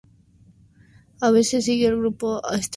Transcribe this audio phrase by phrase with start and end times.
[1.19, 2.69] A veces alguien del grupo está ahí, a veces no.